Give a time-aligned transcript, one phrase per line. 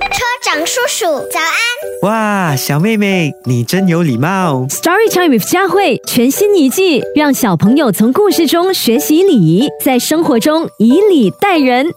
[0.00, 1.52] 车长叔叔，早安！
[2.02, 4.66] 哇，小妹妹，你真有礼貌。
[4.68, 11.88] Story Time with 佳慧，全新一季，让小朋友从故事中学习礼仪，在生活中以礼待人。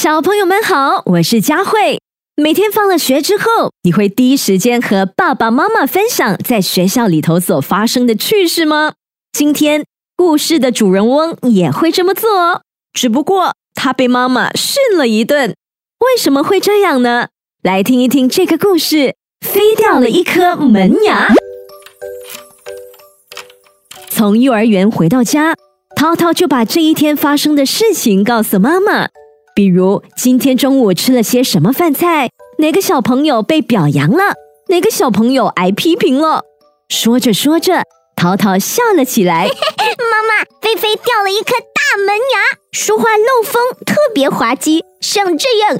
[0.00, 1.98] 小朋友们好，我是佳慧。
[2.36, 8.94] 每天放了学之后，你会第一时间和爸爸妈妈分享在学校里头所发生的趣事吗？
[9.32, 9.84] 今天
[10.16, 12.62] 故事的主人翁也会这么做哦，
[12.92, 15.54] 只不过他被妈妈训了一顿。
[16.04, 17.28] 为什么会这样呢？
[17.62, 21.32] 来听一听这个故事：飞掉了一颗门牙。
[24.10, 25.54] 从幼儿园回到家，
[25.96, 29.08] 涛涛就把这一天发生的事情告诉妈妈，
[29.54, 34.34] 比如今天中午吃了些什么饭菜，哪个小朋友被表扬了，
[34.68, 36.42] 哪个小朋友挨批评了。
[36.88, 37.82] 说着说着，
[38.14, 39.48] 涛涛笑了起来。
[39.48, 45.78] 妈妈，菲菲掉了一颗大门牙，说话漏风，特别滑稽，像这样。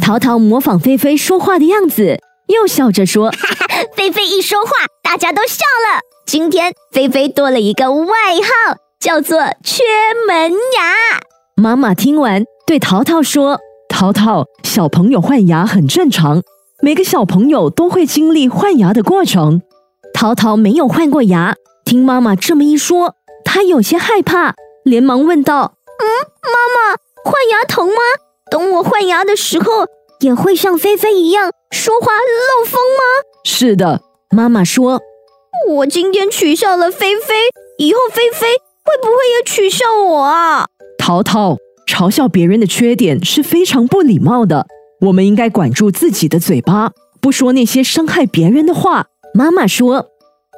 [0.00, 2.18] 淘淘模仿菲菲说话的样子，
[2.48, 4.70] 又笑着说：“哈哈菲菲一说话，
[5.02, 6.00] 大家都笑了。
[6.26, 8.06] 今天菲菲多了一个外
[8.42, 9.82] 号，叫做缺
[10.26, 11.20] 门牙。”
[11.60, 16.42] 妈妈听完，对淘淘说：“淘淘，小朋友换牙很正常，
[16.80, 19.60] 每个小朋友都会经历换牙的过程。”
[20.14, 26.06] 淘淘没有换过牙，听妈妈这么一说，他有些害怕，连忙问道：“嗯，
[27.50, 27.94] 牙疼吗？”
[28.50, 29.86] 等我换牙的时候，
[30.20, 33.02] 也会像菲菲一样说话漏风吗？
[33.44, 35.00] 是的，妈妈说。
[35.68, 37.34] 我今天取笑了菲菲，
[37.78, 38.46] 以后菲菲
[38.84, 40.66] 会不会也取笑我啊？
[40.98, 41.56] 淘淘，
[41.86, 44.66] 嘲笑别人的缺点是非常不礼貌的。
[45.06, 49.06] 我们应该管住自己的嘴巴，不说那些伤害别人的话。
[49.32, 50.10] 妈妈说。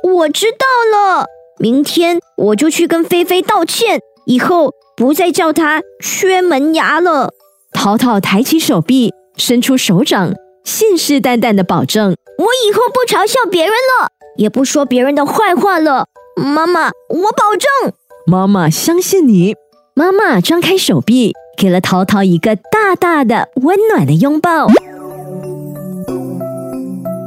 [0.02, 1.26] 我知道了，
[1.58, 7.30] 明天我就去跟菲菲道歉，以后不再叫他缺门牙了。
[7.72, 17.92] 淘淘抬起手臂，伸出手掌，信誓旦旦的保证：“我以后不嘲笑别人了，也不说别人的坏话了。”妈妈，我保证。
[18.26, 19.54] 妈妈相信你。
[19.94, 24.66] 妈妈张开手臂，给了淘淘一个大大的、温暖的拥抱。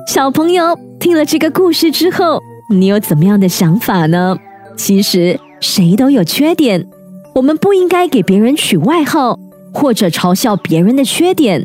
[0.06, 2.40] 小朋友听了这个故事之后，
[2.72, 4.38] 你有怎么样的想法呢？
[4.75, 6.88] 其实谁都有缺点，
[7.36, 9.38] 我们不应该给别人取外号。
[9.72, 11.64] 或者嘲笑别人的缺点，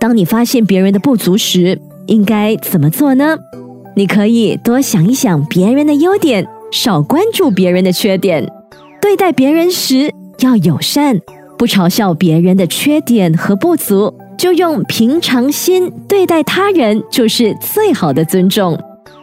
[0.00, 3.38] 当你发现别人的不足时，应该怎么做呢？
[3.94, 8.50] 你可以多想一想别人的优点，少关注别人的缺点。
[9.00, 11.20] 对待别人时要友善，
[11.56, 18.76] 不嘲笑别人的缺点和不足，就用平常心对待他人，就是最好的尊重。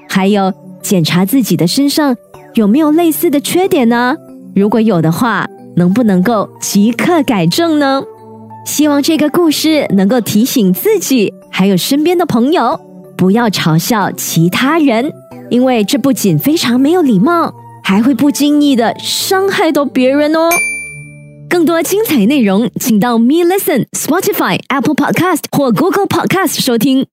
[0.08, 2.16] 还有，检查自己的身上
[2.53, 4.16] 有没有类似的缺点呢？
[4.53, 5.47] 如果有的话，
[5.78, 8.03] 能不能够即刻改正呢？
[8.66, 12.78] 希望这个故事能够提醒自己，还有身边的朋友，
[13.16, 15.13] 不要嘲笑其他人，
[15.50, 17.53] 因为这不仅非常没有礼貌，
[17.84, 20.50] 还会不经意的伤害到别人哦。
[21.50, 27.06] 更多精彩内容，请到 Me Listen、Spotify、Apple Podcast 或 Google Podcast 收听。